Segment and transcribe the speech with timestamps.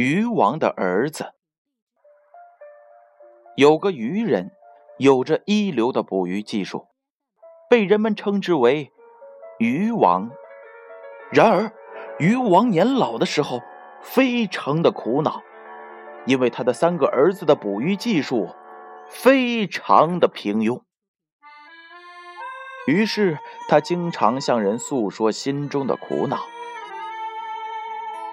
[0.00, 1.34] 鱼王的儿子
[3.54, 4.50] 有个渔人，
[4.96, 6.86] 有着一流的捕鱼技术，
[7.68, 8.90] 被人们称之为
[9.58, 10.30] 鱼王。
[11.30, 11.70] 然而，
[12.18, 13.60] 鱼王年老的时候，
[14.00, 15.42] 非常的苦恼，
[16.24, 18.48] 因为他的三个儿子的捕鱼技术
[19.10, 20.80] 非常的平庸。
[22.86, 26.38] 于是，他经常向人诉说心中的苦恼。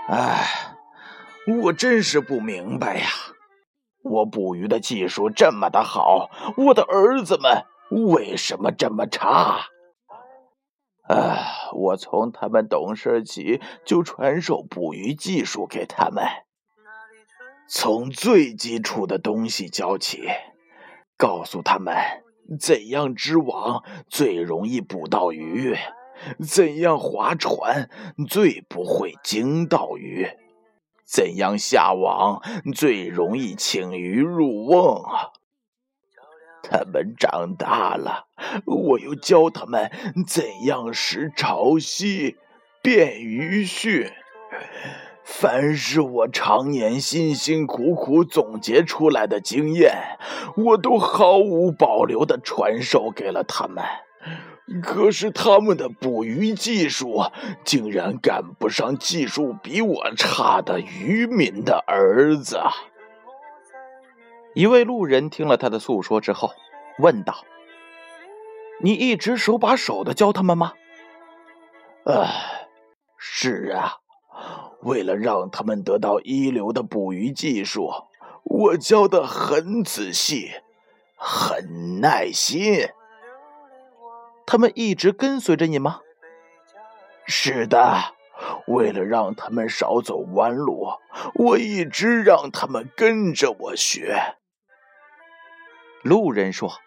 [0.08, 0.77] 唉。
[1.48, 3.08] 我真是不明白呀！
[4.04, 9.68] 我捕鱼的技术这么的好，我的儿子们为什么这么差？
[11.08, 11.72] 啊！
[11.74, 16.26] 我从他们懂事起就传授捕鱼技术给他们，
[17.70, 20.28] 从最基础的东西教起，
[21.18, 21.96] 告诉他们
[22.60, 25.78] 怎样织网最容易捕到鱼，
[26.46, 27.90] 怎样划船
[28.28, 30.28] 最不会惊到鱼。
[31.08, 32.42] 怎样下网
[32.76, 35.32] 最容易请鱼入瓮啊？
[36.62, 38.26] 他们长大了，
[38.66, 39.90] 我又教他们
[40.28, 42.36] 怎样使潮汐
[42.82, 44.12] 变鱼讯。
[45.24, 50.18] 凡是我常年辛辛苦苦总结出来的经验，
[50.58, 53.84] 我都毫无保留的传授给了他们。
[54.84, 57.24] 可是他们的捕鱼技术
[57.64, 62.60] 竟然赶不上技术比我差的渔民的儿子。
[64.54, 66.52] 一位路人听了他的诉说之后，
[67.00, 67.46] 问道
[68.84, 70.74] ：“你一直手把手的教他们吗
[72.06, 72.68] ？”“唉，
[73.18, 73.98] 是啊，
[74.82, 77.90] 为了让他们得到一流的捕鱼技术，
[78.44, 80.52] 我教的很仔细，
[81.16, 82.90] 很耐心。”
[84.48, 86.00] 他们一直跟随着你吗？
[87.26, 88.14] 是的，
[88.68, 90.88] 为了让他们少走弯路，
[91.36, 94.38] 我一直让他们跟着我学。
[96.02, 96.80] 路人说：“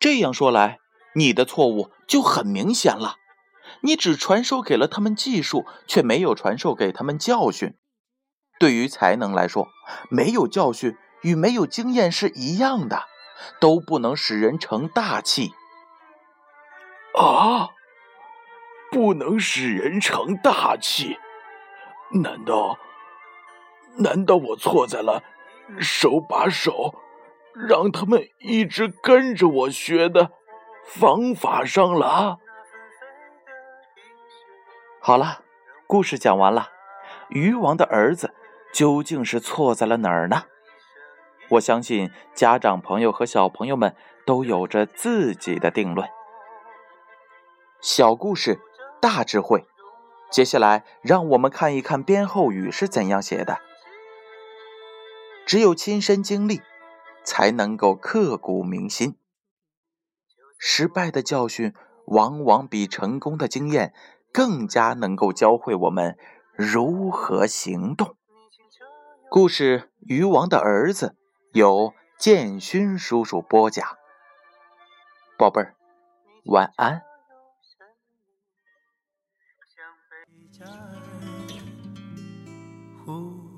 [0.00, 0.78] 这样说来，
[1.14, 3.16] 你的错误就很明显了。
[3.82, 7.76] 你只传授给了他们技术，却没有传授给他们教训。
[8.58, 9.68] 对于才能来说，
[10.08, 13.02] 没有教训与没有经验是一样的，
[13.60, 15.52] 都不能使人成大器。”
[17.14, 17.70] 啊！
[18.90, 21.18] 不能使人成大器？
[22.10, 22.78] 难道？
[23.96, 25.22] 难道我错在了
[25.78, 26.94] 手把手
[27.54, 30.30] 让他们一直跟着我学的
[30.84, 32.38] 方法上了？
[35.00, 35.42] 好了，
[35.86, 36.70] 故事讲完了。
[37.28, 38.34] 渔王的儿子
[38.72, 40.44] 究竟是错在了哪儿呢？
[41.50, 43.94] 我相信家长朋友和小朋友们
[44.24, 46.08] 都有着自己的定论。
[47.82, 48.60] 小故事，
[49.00, 49.66] 大智慧。
[50.30, 53.58] 接下来，让我们看一看编后语是怎样写的。
[55.44, 56.62] 只有亲身经历，
[57.24, 59.16] 才能够刻骨铭心。
[60.56, 61.74] 失败的教训，
[62.06, 63.92] 往往比成功的经验
[64.32, 66.16] 更加能够教会我们
[66.54, 68.16] 如何行动。
[69.28, 71.08] 故事《渔王的儿子》
[71.58, 73.84] 由建勋叔叔播讲。
[75.36, 75.74] 宝贝儿，
[76.44, 77.02] 晚安。
[80.58, 81.48] time.
[83.04, 83.51] Who